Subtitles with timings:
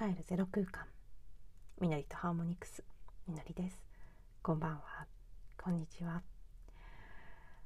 [0.00, 0.86] 帰るゼロ空間。
[1.78, 2.82] みのりとハーモニクス
[3.28, 3.78] みのりです。
[4.42, 4.80] こんばんは。
[5.62, 6.22] こんにちは。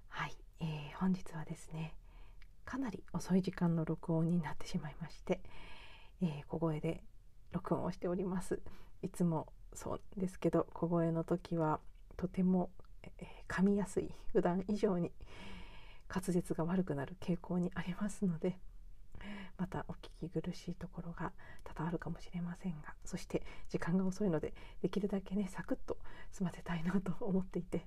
[0.09, 1.95] はい、えー、本日はですね
[2.65, 5.43] かなり遅い時間の録音になってしまいまして、
[6.23, 7.05] えー、小声で
[7.52, 8.59] 録音をしております。
[9.02, 11.79] いつもそうですけど小声の時は
[12.16, 12.71] とても、
[13.05, 14.10] えー、噛みやすい。
[14.32, 15.12] 普段以上に
[16.12, 18.59] 滑舌が悪くなる傾向にありますので
[19.57, 21.33] またお聞き苦しいところが
[21.63, 25.97] 多々あるかもしれませんがそして時間が遅いのでできるだけねサクッと
[26.33, 27.87] 済ませたいなと思っていて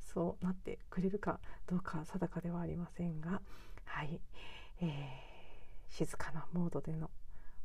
[0.00, 3.40] そうなってくれるかどうか定かではありませんが
[3.84, 4.20] はい、
[4.80, 7.10] えー、静かなモードでの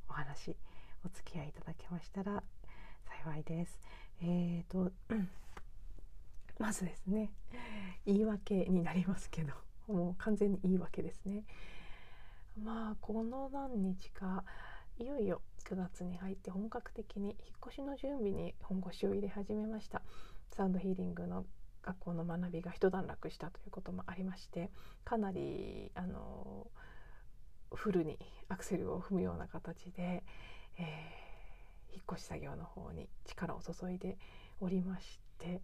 [0.07, 0.55] お話
[1.05, 2.43] お付き合いいただけましたら
[3.23, 3.79] 幸いです。
[4.21, 4.91] えーと、
[6.59, 7.31] まずですね
[8.05, 9.53] 言い訳になりますけど
[9.87, 11.43] もう完全に言い訳ですね。
[12.63, 14.43] まあこの何日か
[14.97, 17.35] いよいよ9月に入って本格的に引っ
[17.67, 20.01] 越しの準備に本腰を入れ始めました。
[20.51, 21.45] サンドヒーリングの
[21.83, 24.69] 学校の学びが一段落したということもありまして
[25.03, 26.67] かなりあの
[27.71, 30.23] フルにアクセルを踏むような形で、
[30.77, 34.17] えー、引っ越し作業の方に力を注いで
[34.59, 35.61] おりまして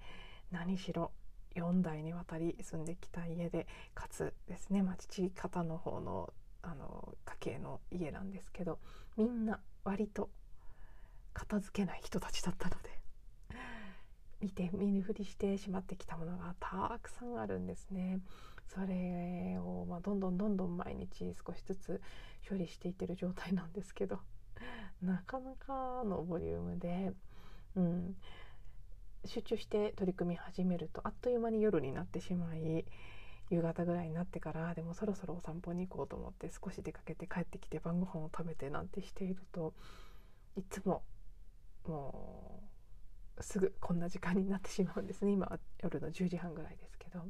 [0.52, 1.12] 何しろ
[1.56, 6.34] 4代にわたり住んできた家でかつですね、まあ、父方の方の
[6.66, 8.80] あの家系の家なんですけど
[9.18, 10.30] みんな割と
[11.34, 13.00] 片付けない人たちだったので
[14.42, 18.20] 見て見ぬふりしてしまってきたものがたくさんあるんですね。
[18.68, 22.02] それを、まあ、どんどんどんどん毎日少しずつ
[22.50, 24.20] 処理していってる状態なんですけど
[25.04, 27.14] なかなかのボリュームで、
[27.76, 28.18] うん、
[29.24, 32.86] 集中して取り組み始めるとあっという間に夜になってしまい
[33.50, 39.74] 夕方ぐらいになってからでもそろそろお散歩に行こうと思って少し出かけて帰ってきて晩ご飯を食べてなんてしていると
[40.58, 41.04] いつも
[41.88, 42.64] も
[43.38, 45.48] うすぐこんな時間になってしまうんですね今
[45.82, 47.22] 夜の10時半ぐらいですけど。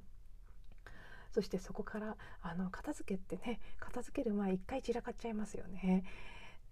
[1.36, 6.06] そしてそこからあの片付けってね片付ける前一回散らかっちゃいますよね。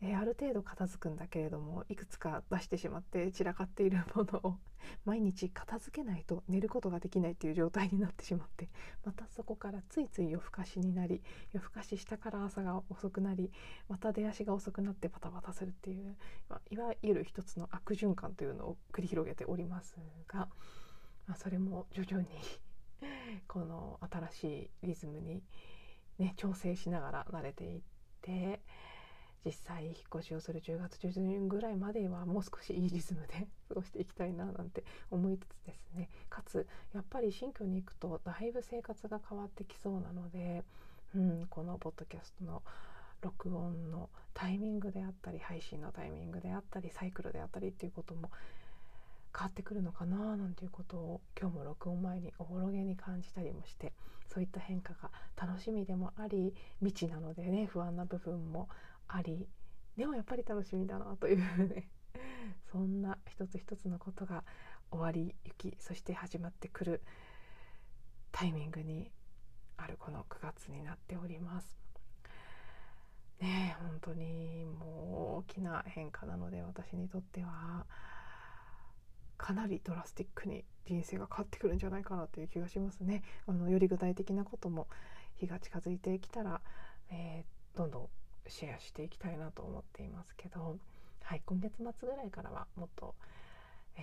[0.02, 4.58] えー、ある程度片付くんだけれどもいくつか出してしまって散らかっているものを
[5.06, 8.70] 毎日片付けないと寝ることができないっていう状態になってしまって
[9.06, 11.22] またそこからついつい夜更かしになり
[11.54, 13.52] 夜更かししたから朝が遅くなり
[13.88, 16.18] また出足が遅くなってバタバタするっていう
[16.50, 19.96] まいわゆる一つの悪循環というのを繰り広げております
[20.28, 20.50] が、
[21.28, 22.28] まあ、それも徐々に
[23.48, 24.44] この新し
[24.84, 25.44] いリズムに、
[26.18, 27.82] ね、調整しながら慣れていっ
[28.22, 28.62] て。
[29.46, 36.10] 実際引っ越しをする10月中旬ぐらいまではもう少しいいリズムで 過ごしていきたいななんて思いつつですね。
[36.30, 40.64] かつやっぱり新居に行くとだいぶ生活が変わってきそうなので、
[41.16, 42.64] うん、このポッドキャストの
[43.22, 48.30] 録音のタイミングであったり配信のタイミングであったりサイクルであったりっていうことも
[49.36, 53.94] 変わってくるのかななんていうことを今日も録音前におぼろげに感じたりもして
[54.28, 58.70] そういった変化が楽しみでもあり未知なのでね不安な部分も
[59.16, 59.48] あり
[59.96, 61.38] でもやっぱり楽しみだなという
[61.68, 61.88] ね
[62.72, 64.44] そんな一つ一つのことが
[64.92, 67.02] 終わりゆきそして始まってくる
[68.32, 69.12] タイミングに
[69.78, 71.78] あるこの9月になっております。
[73.40, 77.86] ね本当にもう大きな変化なので私にとっては
[79.38, 83.22] かなりドラスティックに人生が変わってくるんじゃないかなという気がしますね。
[83.46, 84.88] あのより具体的なことも
[85.36, 86.62] 日が近づいてきたら、
[87.10, 88.10] えー、どんどん
[88.48, 90.78] シェアしていきたいなと思っていますけど、
[91.22, 93.16] はい、今月末ぐらいからはもっと、
[93.98, 94.02] え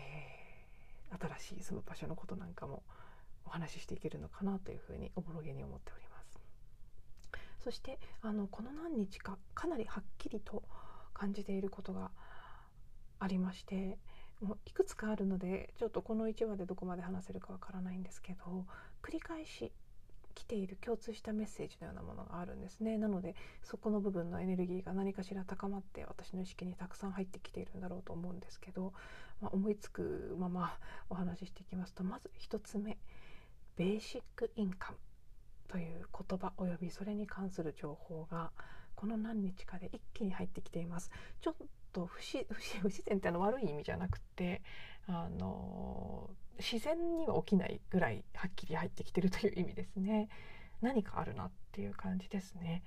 [1.12, 2.82] ー、新しい住む場所のことなんかも
[3.44, 6.40] お話ししていけるのかなというふうにおぼろげに思っております。
[7.62, 10.62] そしてあのこの何日かかなりはっきりと
[11.12, 12.10] 感じていることが
[13.18, 13.98] ありまして
[14.40, 18.64] もういくつかあるのでちょっとこの1話でどこまで話せるかわからないんですけど
[19.02, 19.72] 繰り返し
[20.34, 22.98] 来ている共通したメッセージのようなものがあるんですね。
[22.98, 28.92] なのでそこの部分のエネルギーが何かしら高まって私の意識にたくさん入ってきているんだろうと思うんですけど、
[29.40, 30.78] まあ、思いつくまま
[31.08, 32.98] お話ししていきますとまず1つ目
[33.76, 34.98] ベーシックインカム
[35.68, 38.50] という言葉およびそれに関する情報が
[38.96, 41.10] この何日かで一気に入ってきています。
[41.40, 41.54] ちょっ
[41.92, 44.62] と不自不自然っての悪い意味じゃなくて
[45.06, 46.28] あの
[46.60, 50.28] 自然には起きないぐらいはっきり入ってきてるという意味ですね。
[50.80, 52.82] 何かあるなっていう感じですね。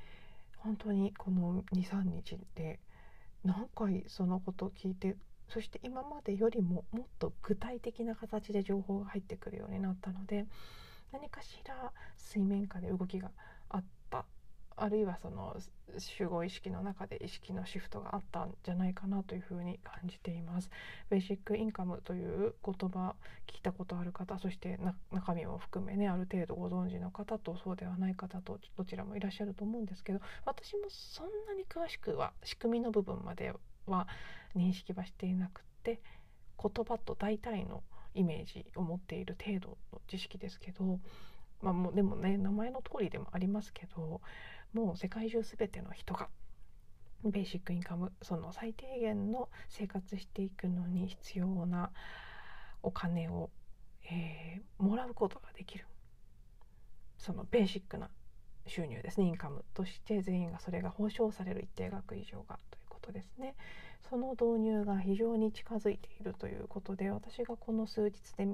[0.58, 2.80] 本当にこの23日で
[3.44, 5.18] 何回そのことを聞いて
[5.50, 10.46] そして今までよりももっと具体的な形で情報が入ってくるようになったので
[11.12, 13.30] 何かしら水面下で動きが
[13.70, 13.84] あった
[14.76, 15.56] あるいはその
[15.98, 20.70] 集合意識の中で意識のシフトがあったんじゃないかなというふうに感じています。
[21.10, 23.16] ベーシックインカムという言葉
[23.48, 24.80] 聞いたことある方そして
[25.12, 33.54] 中身も含めねある程度ご存知の方とそうではない方とどちらもいらっしゃると思うんですけど私もそんなに詳しくは仕組みの部分まで
[33.86, 34.08] は
[34.56, 36.00] 認識はしていなくて
[36.62, 37.84] 言葉と大体の
[38.16, 41.00] イメージを持っている程度の知識ですけど、
[41.64, 44.22] まあ、もうでもね名前の通りでもありますけど
[44.74, 46.28] もう世界中全ての人が
[47.24, 51.92] ベーシックインカムその最低限の生活していくのに必要な
[52.82, 53.50] お金を、
[54.12, 55.86] えー、もらうことができる。
[57.18, 58.10] そのベーシックな
[58.68, 63.56] 収入ですねインカムとして全員がそれが保証される一定額以上がということですね。
[64.10, 68.48] その導入が非常に近づいているということで私がこの数日で、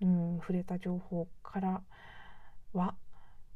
[0.00, 1.82] うん、触れた情報から
[2.72, 2.94] は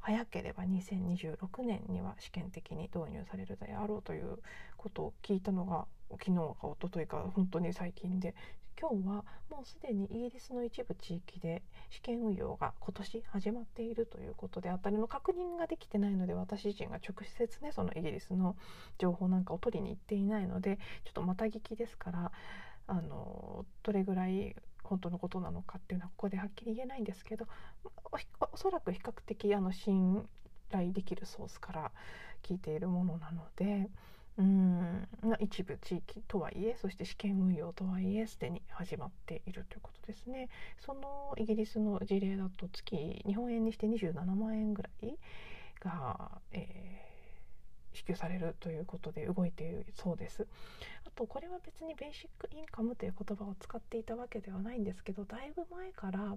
[0.01, 4.39] 早ければ2026年には試験的に導入されるであろうという
[4.77, 8.35] ことを聞いたのが昨日か一昨日か本当に最近で。
[8.81, 18.57] 今日はもうすでにイギリスの一部地域で試験運用が今年始まっているということであたりの確認ができてないので私自身が直接ねそのイギリスの
[18.99, 22.33] 情報なんかを取りに行っていないのでちょっとまた聞きですから
[22.89, 27.47] あのどれぐらい本当のことなのかっていうのはここではっきり言えないんですけど
[28.53, 30.27] おそらく比較的あの信
[30.71, 31.93] 頼できるソースから
[32.43, 33.91] 聞いているものなので
[34.39, 35.07] うん
[35.41, 40.49] 一部地域とはいえそして試験運用とはいえすでに始まっているということですね。
[40.79, 42.97] そのイギリスの事例だと月
[43.27, 45.19] 日本円にして27万円ぐらい
[45.81, 47.02] が、えー
[47.93, 50.47] 支給されるということで動いているそうです
[51.07, 56.37] あとこれは別にベーシックインカムという言葉を使っていたわけではないんですけどだいぶ前から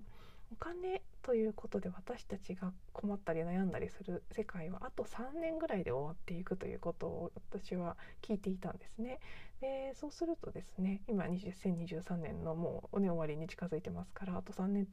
[0.52, 9.20] お金ということで私たちが困ったり悩んだりする世界はあと3年ぐらいで終わっていくということを私は聞いていたんですね。
[9.62, 14.88] でそうするとですね今2023年のもう、ね、終わりに近づいてますからあと3年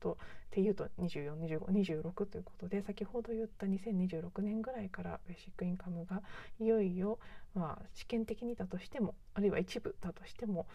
[0.00, 0.16] とっ
[0.50, 6.22] ていうと242526ということで先ほど言った2026年ぐらいからベーシックインカムが
[6.58, 7.18] いよいよ、
[7.54, 10.66] まあ、試験的にだとしてもあるいは一部だとしても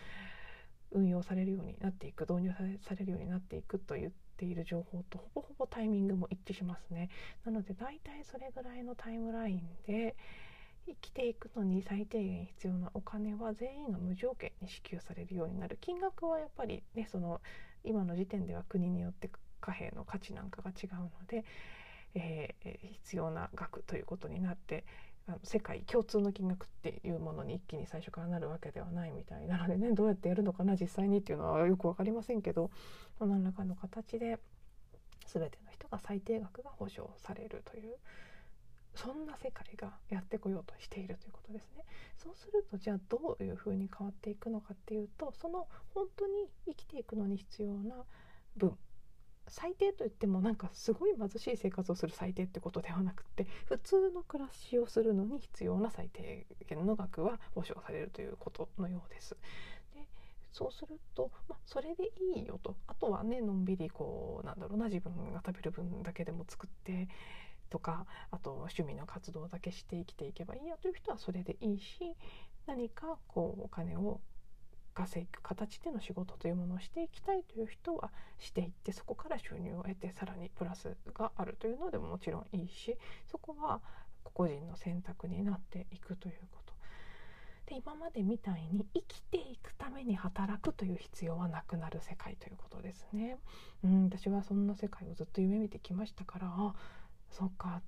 [0.92, 7.10] 運用されるようになっていく導入されるようになっていくと言っている情報とほぼほぼタイミングも一致しますね。
[7.46, 10.16] なので大体それぐらいのタイムラインで
[10.86, 15.78] 生きていくのに最低限必要なお金は全員が無条件に支給されるようになる。
[15.82, 17.42] 金額はやっぱりねその
[17.84, 21.46] 今の時点では国によって貨幣の価値なんかが違うので、
[22.16, 24.84] えー、必要な額ということになって
[25.28, 32.72] あの世界共通の金額っていうものに一気に最初からなるわけではないみたいなのでねどうやってやるのかな実際にっていうのはよく分かりませんけど
[33.22, 34.38] 何らかの形で
[35.26, 37.96] 全ての人が最低額が保証されるという
[38.96, 41.84] そんな世界がやってこようとしているということですね。
[42.18, 48.06] そうするとじゃあどういうふうに変わっていくのかっていうとその本当に生きていくのに必要な
[48.56, 48.78] 分
[49.48, 59.36] 最低といってもなんかすごい貧しい生活をする最低ってことではなくて普通の暮らしをするのに必要な最低限の額は保証されるということのようです。
[59.94, 60.08] で
[60.52, 67.08] そうすると、まあ、それでいいよとあとはねのんびりこうなんだろうな自分が食べる分だけでも作って
[67.74, 72.16] とかあと趣味の活動だけして生きていけばいいやという人はそれでいいし
[72.68, 74.22] 何かこうお金を
[74.94, 83.82] 稼ぐ形での仕事というものをしていきたいという人はしていってそこから収入を得てさらにプラスがあるというのでももちろんいいしそこは
[84.24, 86.74] 個々人の選択になっていくということ
[87.66, 93.38] で今までみたいに生きていくために働くという必要はなくなる世界ということですね。
[93.84, 96.76] うん私はそんな世界をずっと夢見てきましたからあ
[97.34, 97.82] そっか。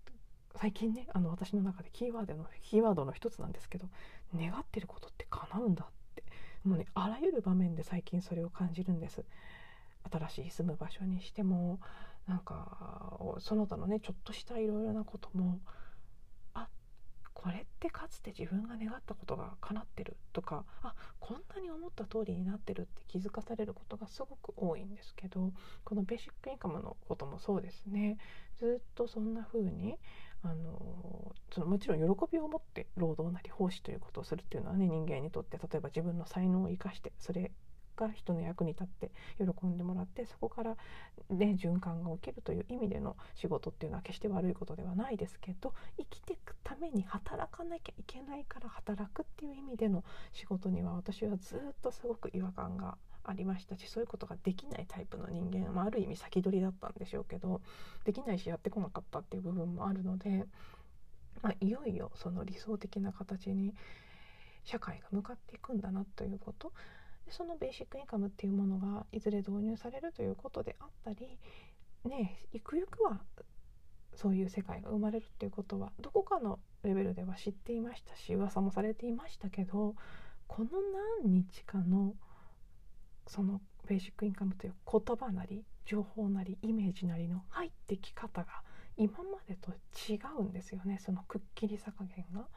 [0.56, 3.88] 最近ねあの私の中でキーワードのキーワードの一つなんですけど
[4.36, 6.24] 願ってることって叶うんだって。
[6.64, 9.24] もうねあらゆる場面で最近それを感じるんです。
[10.12, 11.80] 新しい住む場所にしても
[12.28, 15.60] なんかその他のねちょっとしたいろいろなことも
[16.54, 16.68] あ
[17.34, 25.52] これってかつて自分が願ったことが叶ってるとかあこんなに思った通りになってるって気づかされることがすごく多いんですけど
[25.84, 28.18] このベーシックインカムのこともそうですね。
[28.60, 29.98] ずっとそんな風に
[30.44, 37.52] あのそのもちろん喜びを持って労働なり奉仕ということをするっていうのはね人間にとって例えば自分の才能を生かしてそれ
[37.96, 40.76] が人の役に立って喜んでもらってそこから、
[41.30, 57.62] ね、循環が起きるという意味での仕事っていうのは決して悪いことではないですけど生きていくために働かなきゃいけないから働くっていう意味での仕事には私はずっとすごく違和感があありましたしそういうことができないタイプの人間、まあ、ある意味先取りだったんでしょうけど
[58.04, 60.46] できないしやってこなかったっていう部分もあるので
[61.42, 63.74] まあ、いよいよその理想的な形に
[64.64, 66.72] 社会が向かっていくんだなということ。
[67.26, 71.40] でそのベーシックインカムっていうものがいずれ導入されるということであったり
[72.04, 73.20] ねゆくゆくは
[74.14, 79.96] そういう世界が生まれるっていうことはどこかのレベルでは知っていましたし噂もされていましたけど
[80.48, 80.70] この
[81.24, 82.14] 何日かの
[83.28, 88.48] そのベーシックインカムという言葉なり情報なりイメージなりの入ってき方が
[88.98, 89.72] 今までと
[90.12, 92.48] 違うんですよねそのくっきりさ加減が。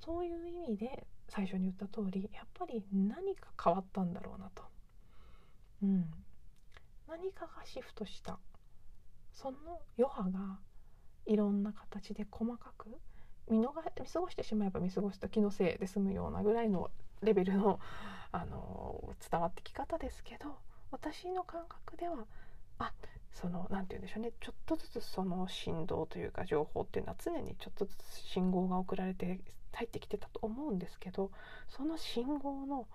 [0.00, 4.64] そういう意味で最初に言った通りやっぱり何か変わったんだろうなと。
[5.82, 6.10] うん、
[7.08, 8.38] 何かがシフトした
[9.32, 9.56] その
[9.98, 10.58] 余波が
[11.26, 12.88] いろんな形で細かく
[13.50, 16.90] 見逃見過ごしてしまえば見過ごした気のせいで済むようなぐらいの
[17.22, 17.80] レベルの、
[18.32, 20.56] あの伝わってき方ですけど
[20.90, 22.26] 私の感覚では
[22.78, 22.92] あ
[23.32, 29.40] その何て言うんでしょうねちょっとずつその振動というか情報っていうのは常にちょっとずつ信号が送られて
[29.72, 31.30] 入ってきてたと思うんですけど
[31.68, 32.86] その信号の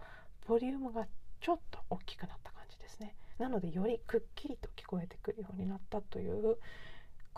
[0.48, 1.08] ボリュームが
[1.39, 3.15] ちょっと大きくなった感じですね。
[3.39, 6.58] なのでよりくっきりと聞こえてくるようになったという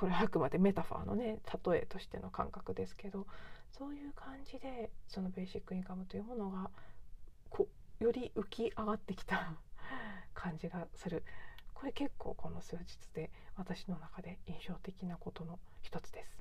[0.03, 3.25] これはあくまでメタファーのね例えとしての感覚ですけど
[3.71, 6.69] そういう感じでそのベーシックインカムというものが
[7.49, 7.69] こ
[8.01, 9.53] より浮き上がってきた
[10.35, 11.23] 感じがする
[11.73, 16.37] これ結構この数日で私の中で印象的なことの一つです。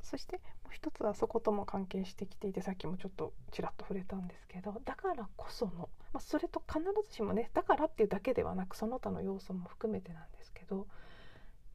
[0.00, 10.86] そしてもう一つはそことも関係してきていてさっきもちょっとちらっと触れたんですけどだからこその、まあ、それと必ずしもねだからっていうだけではなくその他の要素も含めてなんですけど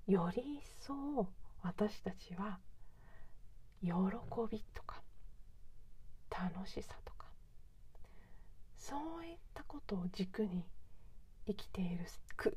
[0.08, 1.28] より一層
[1.64, 2.60] 私たちは
[3.82, 3.92] 喜
[4.52, 5.02] びとか
[6.30, 7.28] 楽しさとか
[8.78, 10.66] そういったことを軸に
[11.48, 12.06] 生きている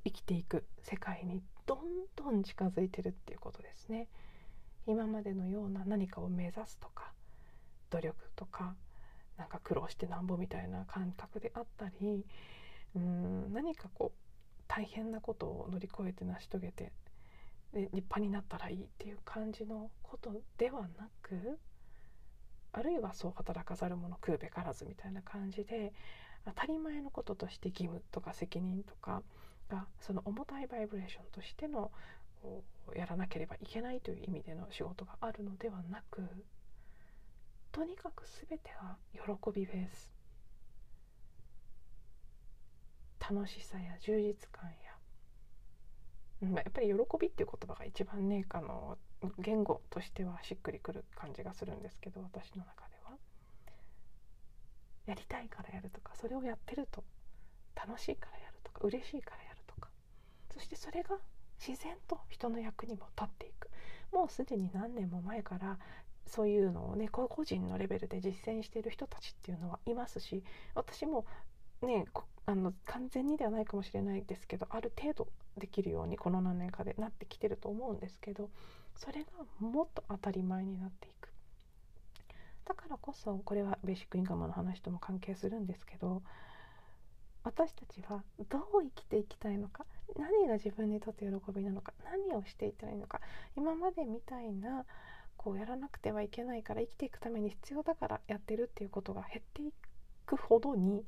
[0.05, 1.79] 生きていく世界にどん
[2.17, 4.09] どん近づいてるっていうことですね。
[4.87, 7.13] 今までのような何かを目指すとか
[7.91, 8.75] 努力とか
[9.39, 12.25] なんか苦労してなんぼみたいな感覚であったり
[12.95, 16.93] うん何かこう大変なことを乗り越えて成し遂げて
[17.81, 21.59] 立派になったらいいっていう感じのことではなく
[22.73, 25.93] あるいはそう働かざる者食うべからずみたいな感じで
[26.45, 29.23] 当たり前のこととして義務とか責任とか
[29.71, 31.91] がその重たいバイブレーションとしての
[32.95, 36.23] やらなければいけないという意味での仕事があるのではなく
[37.73, 40.15] とにかく全ては喜びベース。
[43.19, 44.71] 楽しさや充実感
[46.41, 48.99] や、うん、やっぱり喜びっていう言葉が一番ねあの
[49.39, 53.13] 言語としてはしっくりくる感じがするんですけど私の中では。
[55.07, 57.05] やりたいからやるとかそれをやってると
[57.77, 59.89] 楽しいからやるとか嬉しいからやるとか。
[60.53, 61.19] そしてそれが
[61.59, 63.71] 自然と人の役にも立っていく。
[64.13, 65.79] もうすでに何年も前から
[66.27, 70.43] そういうのをね個人のレベルで実践している人たちっていうのはいますし
[70.75, 71.27] 私も
[71.85, 72.07] ね
[72.47, 78.51] あの完全にではないかもしれないですけどある程度できるようにこの何年かでなってきてると思うんですけど
[78.97, 81.29] それがもっと当たり前になっていく。
[82.65, 86.23] だからこそこれはベーシックインカムの話とも関係するんですけど
[87.43, 89.85] 私たちはどう生きていきたいのか
[90.19, 93.21] 何が自分にとって喜びなのか何をしていったらいいのか
[93.55, 94.87] 今までみたいな
[95.37, 99.73] こうやらなくてはいけないから生きていくために必要だからやってるっていうことが減ってい
[100.25, 101.05] くほどに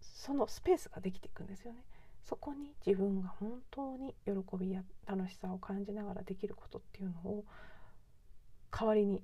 [0.00, 1.84] そのスペースができていくんですよね。
[2.28, 7.44] そこに自分が本当に喜びや楽しさを感じながらできることっていうのを
[8.70, 9.22] 代わりに、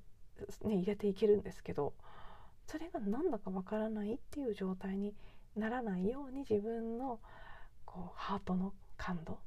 [0.64, 1.92] ね、入れていけるんですけど
[2.66, 5.12] それが何だかわからないっていう状態に
[5.54, 7.20] ならないように自分の
[7.84, 9.38] こうハートの感度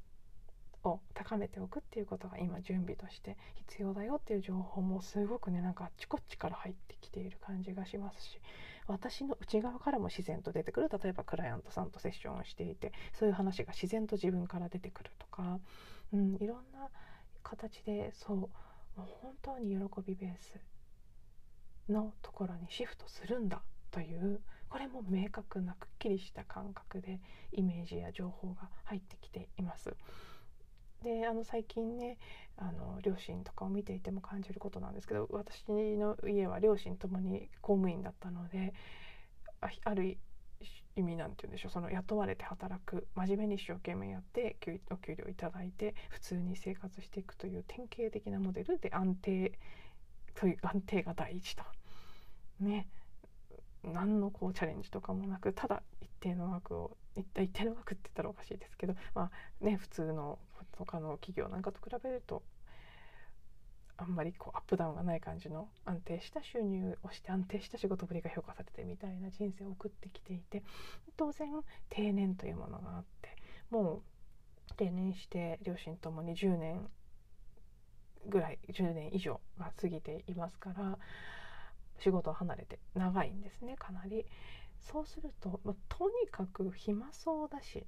[0.84, 8.40] を高めておくっていうことが今準備として必要だよっていう情報もすごくねなんかあっちこっちから入ってきている感じがしますし
[8.88, 15.60] 私の内側からも自然と出てくる例えばクライアントさんとセッションをしていてそういう話が自然と自分から出てくるとか、
[16.14, 16.90] うん、いろんな
[17.44, 18.50] 形でそうも
[18.98, 20.60] う本当に喜びベース
[21.92, 27.20] のところにシフトするんだというこれも明確なくっきりした感覚で
[27.52, 29.96] イメージや情報が入ってきています。
[31.04, 32.18] であの最近ね
[32.58, 38.74] あの両親とかを見ていても感じることなんですけど私の家は両親ともに公務員だったので
[39.62, 40.18] ある
[40.96, 44.58] 意味なんて言うんでしょうその雇われて働く真面目に一生懸命やって
[44.90, 49.52] お給料いただいて普通に生活していくという典型的なモデルで安定
[50.34, 51.64] という安定が第一と。
[52.60, 52.88] ね
[53.94, 60.40] 何のこうチャレンジとかもなくただ一定の額を一定の額って言ったらおかしいですけどまあね普通の
[60.78, 62.44] 他の企業なんかと比べると
[63.98, 70.64] あんまりこうアップダウンがない感じの安定した収入をして安定した仕事ぶりが評価されてみたいな人生を送ってきていて
[71.18, 71.50] 当然
[71.90, 73.36] 定年というものがあって
[73.72, 74.04] も
[74.70, 76.88] う定年して両親ともに10年
[78.28, 81.00] ぐらい10年以上が過ぎていますから
[82.00, 84.26] 仕事を離れて長いんですねかなり。
[84.80, 87.86] そうすると、まあ、とにかく暇そうだし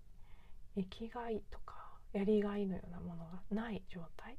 [0.76, 1.76] 生きがいとか
[2.14, 4.38] やりがいのようなものがない状態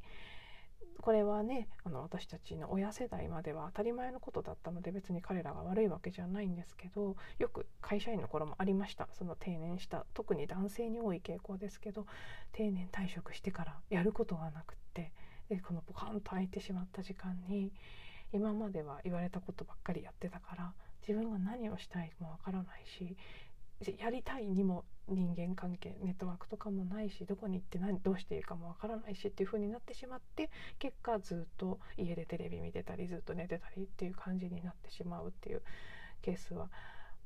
[1.00, 12.06] これはねあの私たちの親世代までは当たり前のことだったので別に彼らが悪いわけじゃないんですけどよく会社員の頃もありましたその定年した特に男性に多い傾向ですけど
[12.52, 15.12] 定年退職してからやることがなくって
[15.48, 17.72] でこのポカンと空いてしまった時間に
[18.32, 20.72] 今までは言われたことばっかりやってたから
[21.06, 23.16] 自分が何をしたいもわからないし
[23.98, 35.62] やりたいにも人間関係ネットワークとかもないしどこに行って何どうしていいかもわからないしっていう風になってしまって結果ずっと家でテレビ見てたりずっと寝てたりっていう感じになってしまうっていう
[36.22, 36.68] ケースは、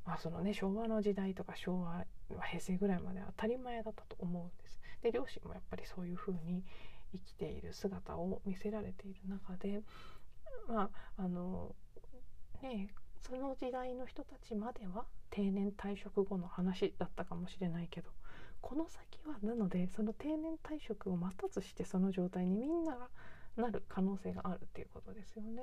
[0.07, 2.05] まあそのね、昭和の時代とか昭和
[2.49, 4.81] 平成ぐらいまでは当たり前だったと思うんです。
[5.03, 6.63] で両親もやっぱりそういう風に
[7.13, 9.83] 生きている姿を見せられている中で
[10.69, 11.75] まああの
[12.63, 12.89] ね
[13.21, 18.11] その時代の人たちまでは定年退職後の話だったかもしれないけど
[18.61, 23.09] この先はなのでその定年退職を待たずしてその状態にみんなが
[23.57, 25.63] なる可能性があるっていうことですよね。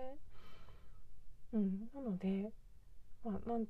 [1.54, 2.52] うん、なので、
[3.26, 3.66] まあ、なん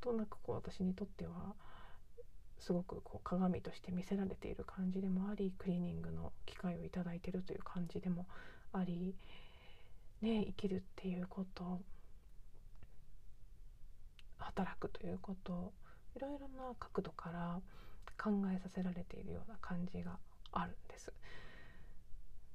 [0.00, 1.54] となくこう私にとっては
[2.58, 8.26] すごくこう鏡として見せられている感じでもありクリーニングの機会をいただいてるという感じでも
[8.72, 9.14] あり、
[10.20, 11.80] ね、生きるっていうこと
[14.38, 15.72] 働くということ
[16.16, 17.60] いろいろな角度から
[18.22, 20.18] 考えさせられているような感じが
[20.52, 21.12] あるんです。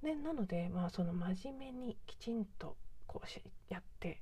[0.03, 2.75] でなのでまあその真面目にきちんと
[3.07, 4.21] こうしやって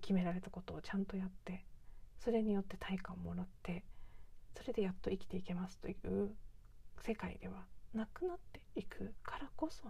[0.00, 1.64] 決められたことをちゃんとやって
[2.18, 3.84] それによって対価をもらって
[4.56, 6.34] それでやっと生きていけますという
[7.00, 9.84] 世界ではなくなっていくからこそ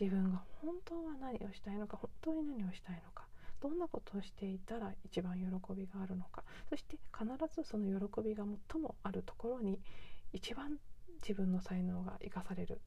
[0.00, 3.26] 自分が本当は何をしたいのか本当に何をしたいのか
[3.60, 9.80] どんなことをしていたら一番喜びがあるのかそして必ずその喜びが最もあるところに
[10.32, 10.78] 一番
[11.22, 12.80] 自分の才能が生かされる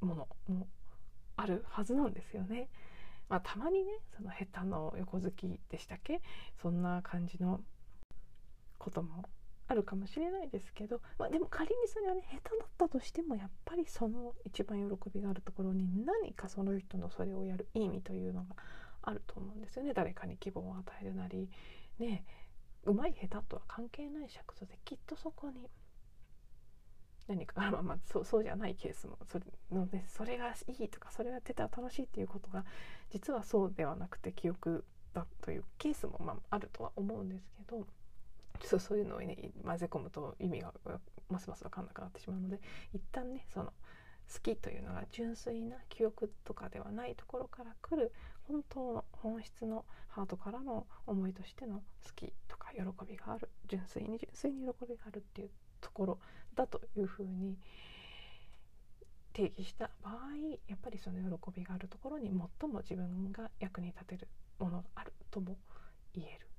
[0.00, 0.66] ものも
[1.36, 2.68] あるはずなんですよね。
[3.28, 6.20] まあ、たまにねその下手の横好きでしたっけ？
[6.60, 7.60] そんな感じの
[8.78, 9.24] ことも
[9.70, 18.56] あるかもしれないですけど、まあ、でも仮にそれはね下手だったとしてもやっぱりその一番喜びがあるところに何かその人のそれをやる意味というのが
[19.02, 19.94] あると思うんですよね。
[19.94, 21.48] 誰かに希望を与えるなり
[22.00, 22.24] ね
[22.82, 25.70] うまい下手とは関係ない尺度できっとそこに
[27.28, 32.64] 何か まあまあそうそうじゃないケースもそれのでそれがいいとかそれが出たら楽しいっていうことが
[33.10, 37.86] 実はそうではなくて記憶だというケースもまああるとは思うんですけど
[38.66, 40.72] そうそういうのをね混ぜ込むと意味が
[41.28, 42.60] ますます分かんなくなってしまうので
[42.92, 43.72] 一旦ねその
[44.32, 48.12] 好きというのが純粋な記憶とかではないところから来る
[48.44, 51.82] 本当の本質のハートからの思いとしての好
[52.14, 56.18] きとか喜びがある純粋に純粋に喜びがあるっていうところ
[56.54, 57.56] だというふうに
[59.32, 60.14] 定義した場合
[60.68, 62.28] やっぱりその喜びがあるところに
[62.60, 65.56] 最も自分が役に立てるものがあるとも
[66.14, 66.49] 言える。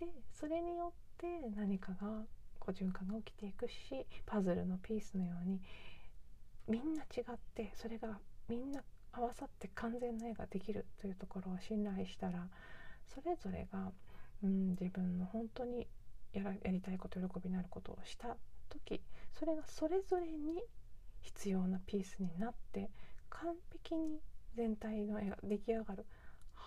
[0.00, 2.24] でそれによって何かが
[2.58, 5.60] こう循環が起きていくしパズルのピースのように
[6.66, 8.82] みんな違ってそれがみんな
[9.12, 12.48] 合わさって完全な絵ができるというところを信頼したら
[13.06, 13.92] それぞれが、
[14.42, 15.86] うん、自分の本当に
[16.32, 18.36] やらやりたいこと喜びになることをした
[18.68, 19.02] 時
[19.38, 20.62] それがそれぞれに
[21.22, 22.88] 必要なピースになって
[23.28, 24.20] 完璧に
[24.54, 26.06] 全体の絵が出来上がる。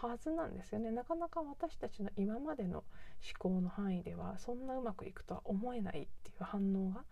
[0.08, 0.92] はずなんですよね。
[0.92, 2.86] なかなか私たちの今までの思
[3.38, 7.04] 考の範囲ではそんなうまくいくとは思えないっていう反応が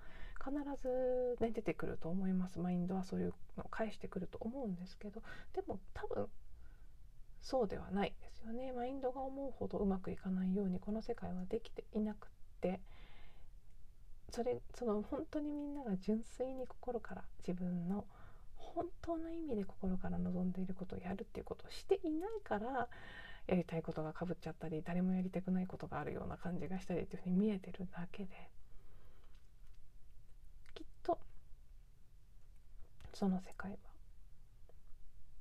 [0.44, 2.60] 必ず、ね、出てくると思います。
[2.60, 5.22] マインドはそういうのを返してくると思うんですけど。
[5.54, 6.28] でも多分
[7.42, 8.72] そうではないですよね。
[8.72, 12.30] マインドが思うほどうまくいかないようにこの世界はできていなくっ
[12.62, 12.80] て
[14.32, 18.06] それその本当にみんなが純粋に心から自分の
[18.76, 22.88] 本当の意味で心から望んでいることをやるっていうことをしていないから
[23.48, 28.30] やりたいことがかぶっちゃったり誰もやりたくないことがあるような感じがしたりっていうふうに見えてるだけで
[30.74, 31.18] きっと
[33.14, 33.78] その世界は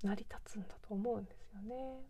[0.03, 2.01] 成り立つんだと思うんですよね。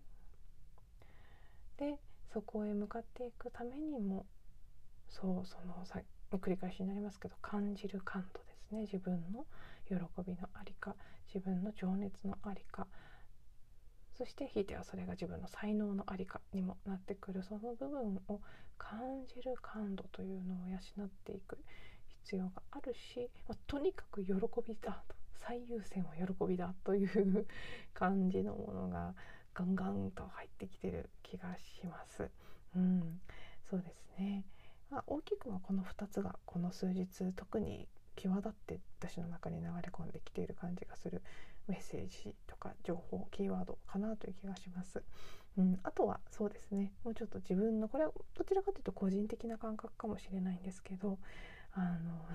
[1.77, 1.99] で
[2.33, 4.27] そこへ向かっていくためにも
[5.09, 9.45] そうそのさ繰り返しになりますけど感じる感度ですね自分の
[9.91, 10.95] 喜びのありか
[11.33, 12.87] 自分の情熱のありか
[14.17, 18.41] そしてひいてはそれが自分の才能のありかにもなってくるその部分を
[18.77, 21.59] 感じる感度というのを養っていく
[22.25, 24.33] 必要があるし、まあ、とにかく喜
[24.67, 27.47] びだと最優先は喜びだという
[27.95, 29.15] 感じのものが
[29.55, 32.31] ガンガンと入ってきてる気がします。
[32.77, 33.21] うん、
[33.69, 34.45] そうですね、
[34.91, 37.89] まあ、大きくはこの2つがこの数日特に
[38.21, 41.23] 際立って私の中に流れ込んできている感じがする
[41.69, 45.03] メッセージとか情報キーワードかなという気がします。
[45.57, 46.93] うん、あとはそうですね。
[47.05, 51.19] もうちょっと自分のこれはどちらかというと個人的な感覚かもしれないんですけど
[51.73, 52.27] あの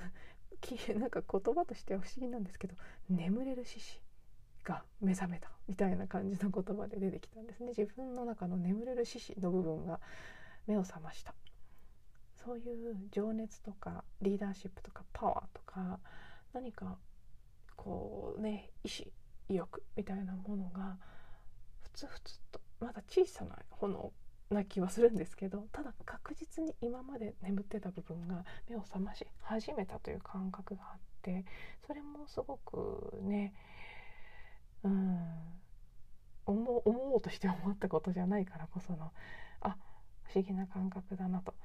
[0.99, 2.75] なんか言葉としては不思議なんですけど
[3.09, 4.01] 眠れる獅子
[4.63, 7.69] が目覚めたみたいな感じの言葉で出てきたんですね。
[7.77, 9.99] 自分の中の眠れる獅子の部分が
[10.65, 11.35] 目を覚ました。
[12.45, 15.99] そういう情熱とかリーダーシップとかパワーとか
[16.53, 16.97] 何か
[17.75, 19.11] こうね意志
[19.49, 20.97] 意欲みたいなものが
[21.81, 24.11] ふつふつとまだ小さな炎
[24.51, 31.45] な気はするんですけどただ確実に今まで眠ってた部分が目を覚まし始めたという感覚があって
[31.87, 33.53] それもすごくね
[34.83, 35.19] うん
[36.45, 39.11] 思おうとして思ったことじゃないからこその
[39.61, 39.77] あ
[40.25, 41.55] 不思議な感覚だなと。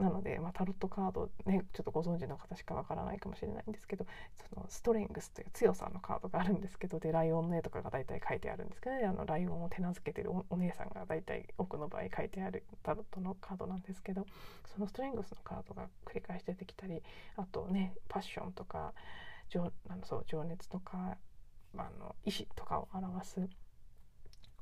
[0.00, 4.06] なので、まあ、タロットカードねちょっとご存知の方しかわからないかもしれないんですけど
[4.54, 14.26] そのストレングスという強さのカードがあるんですけどでライオンの絵とかが大体書いてあるんですけど、ね、あのライオンを手なずけてるお姉さんが大体多くの場合書いてあるタロットのカードなんですけど
[14.74, 17.02] そのストレングスのカードが繰り返し出てきたり
[17.36, 18.92] あとねパッションとか
[19.50, 21.16] 情あのそう情熱とか、
[21.76, 23.48] あ、あの意志とかを表す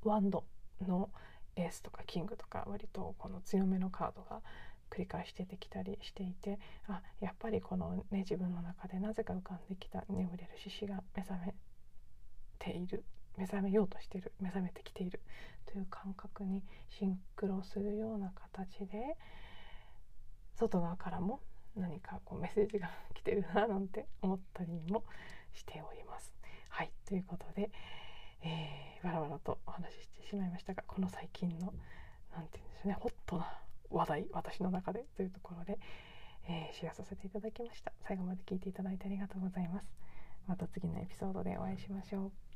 [0.03, 0.44] ワンド
[0.87, 1.11] の
[1.57, 4.40] エースとかキングとか割とこの強めのカードが
[4.90, 11.55] 繰り返し出てきたりしていてあやっぱりこのね自分の中でなぜか浮かんできた眠れる獅子が目覚め
[12.59, 13.05] ている
[13.37, 15.20] 目覚めようとしている目覚めてきている
[15.66, 16.62] という感覚に
[16.98, 19.16] シンクロするような形で
[20.57, 21.40] 外側からも
[21.77, 25.05] 何かこうメッセージが来てるななんて思ったりも
[25.53, 26.35] しております。
[26.68, 27.70] はいということで、
[28.42, 31.72] えー、バラバラとお話ししてしまいましたがこの最近の
[32.35, 35.79] 何て言うんでしょうねホットな話題私の中でというところで、
[36.48, 37.92] えー、シェアさせていただきました。
[38.07, 39.87] 最後まで聞いていただいてありがとうございます。
[40.46, 42.48] また次のエピソードでお会いしましょう。